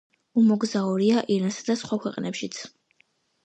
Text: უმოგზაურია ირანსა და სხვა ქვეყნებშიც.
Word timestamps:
უმოგზაურია 0.43 1.21
ირანსა 1.37 1.67
და 1.69 1.77
სხვა 1.85 2.01
ქვეყნებშიც. 2.09 2.61